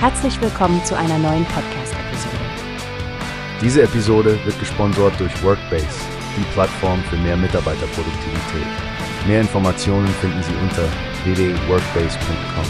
[0.00, 2.36] Herzlich willkommen zu einer neuen Podcast-Episode.
[3.60, 5.88] Diese Episode wird gesponsert durch Workbase,
[6.36, 8.68] die Plattform für mehr Mitarbeiterproduktivität.
[9.26, 10.84] Mehr Informationen finden Sie unter
[11.24, 12.64] www.workbase.com.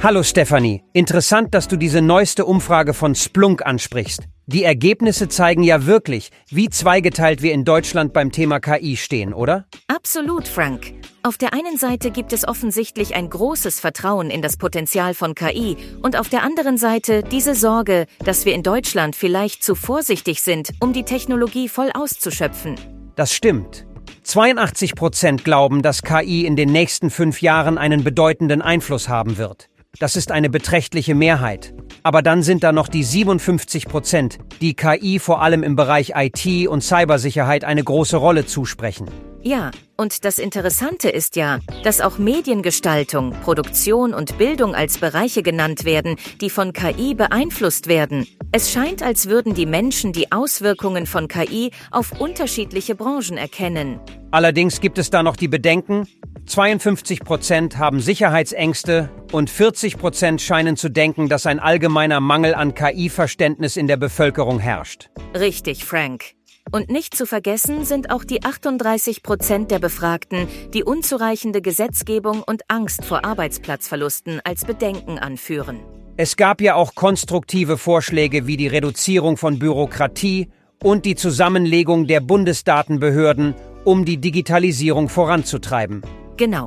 [0.00, 4.28] Hallo Stefanie, interessant, dass du diese neueste Umfrage von Splunk ansprichst.
[4.52, 9.66] Die Ergebnisse zeigen ja wirklich, wie zweigeteilt wir in Deutschland beim Thema KI stehen, oder?
[9.86, 10.92] Absolut, Frank.
[11.22, 15.76] Auf der einen Seite gibt es offensichtlich ein großes Vertrauen in das Potenzial von KI
[16.02, 20.72] und auf der anderen Seite diese Sorge, dass wir in Deutschland vielleicht zu vorsichtig sind,
[20.80, 22.74] um die Technologie voll auszuschöpfen.
[23.14, 23.86] Das stimmt.
[24.24, 29.68] 82 Prozent glauben, dass KI in den nächsten fünf Jahren einen bedeutenden Einfluss haben wird.
[30.00, 31.72] Das ist eine beträchtliche Mehrheit.
[32.02, 36.68] Aber dann sind da noch die 57 Prozent, die KI vor allem im Bereich IT
[36.68, 39.06] und Cybersicherheit eine große Rolle zusprechen.
[39.42, 45.84] Ja, und das Interessante ist ja, dass auch Mediengestaltung, Produktion und Bildung als Bereiche genannt
[45.84, 48.26] werden, die von KI beeinflusst werden.
[48.52, 53.98] Es scheint, als würden die Menschen die Auswirkungen von KI auf unterschiedliche Branchen erkennen.
[54.30, 56.06] Allerdings gibt es da noch die Bedenken,
[56.50, 62.74] 52 Prozent haben Sicherheitsängste und 40 Prozent scheinen zu denken, dass ein allgemeiner Mangel an
[62.74, 65.10] KI-Verständnis in der Bevölkerung herrscht.
[65.38, 66.32] Richtig, Frank.
[66.72, 72.62] Und nicht zu vergessen sind auch die 38 Prozent der Befragten, die unzureichende Gesetzgebung und
[72.66, 75.78] Angst vor Arbeitsplatzverlusten als Bedenken anführen.
[76.16, 80.48] Es gab ja auch konstruktive Vorschläge wie die Reduzierung von Bürokratie
[80.82, 83.54] und die Zusammenlegung der Bundesdatenbehörden,
[83.84, 86.02] um die Digitalisierung voranzutreiben.
[86.36, 86.66] Genau.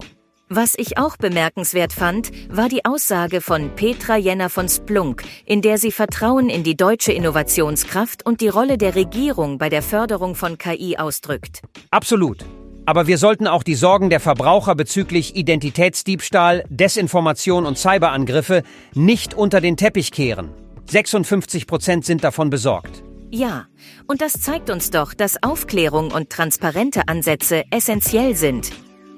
[0.49, 5.79] Was ich auch bemerkenswert fand, war die Aussage von Petra Jenner von Splunk, in der
[5.79, 10.59] sie Vertrauen in die deutsche Innovationskraft und die Rolle der Regierung bei der Förderung von
[10.59, 11.61] KI ausdrückt.
[11.89, 12.45] Absolut.
[12.85, 18.61] Aber wir sollten auch die Sorgen der Verbraucher bezüglich Identitätsdiebstahl, Desinformation und Cyberangriffe
[18.93, 20.49] nicht unter den Teppich kehren.
[20.89, 23.03] 56 Prozent sind davon besorgt.
[23.31, 23.65] Ja,
[24.05, 28.69] und das zeigt uns doch, dass Aufklärung und transparente Ansätze essentiell sind.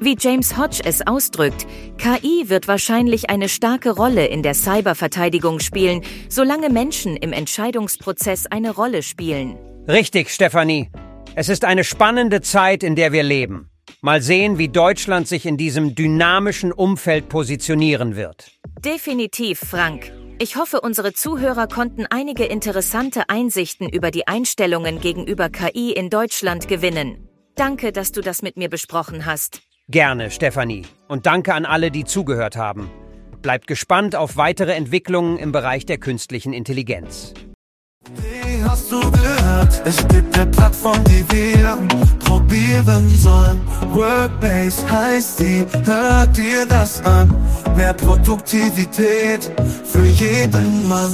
[0.05, 1.65] Wie James Hodge es ausdrückt,
[1.97, 8.75] KI wird wahrscheinlich eine starke Rolle in der Cyberverteidigung spielen, solange Menschen im Entscheidungsprozess eine
[8.75, 9.57] Rolle spielen.
[9.87, 10.91] Richtig, Stefanie.
[11.33, 13.71] Es ist eine spannende Zeit, in der wir leben.
[14.01, 18.51] Mal sehen, wie Deutschland sich in diesem dynamischen Umfeld positionieren wird.
[18.85, 20.11] Definitiv, Frank.
[20.37, 26.67] Ich hoffe, unsere Zuhörer konnten einige interessante Einsichten über die Einstellungen gegenüber KI in Deutschland
[26.67, 27.27] gewinnen.
[27.55, 29.63] Danke, dass du das mit mir besprochen hast.
[29.87, 30.81] Gerne, Stefanie.
[31.07, 32.89] Und danke an alle, die zugehört haben.
[33.43, 37.35] Bleibt gespannt auf weitere Entwicklungen im Bereich der künstlichen Intelligenz.
[38.15, 39.81] Wie hast du gehört?
[39.85, 41.77] Es gibt eine Plattform, die wir
[42.17, 43.61] probieren sollen.
[43.93, 47.29] Workbase heißt die, hört dir das an.
[47.75, 49.51] Mehr Produktivität
[49.83, 51.13] für jeden Mann.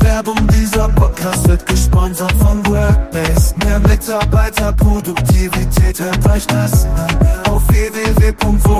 [0.00, 3.54] Werbung dieser Podcast wird gesponsert von Workbase.
[3.64, 7.08] Mehr Mitarbeiterproduktivität euch das an.
[7.50, 8.75] auf www.wo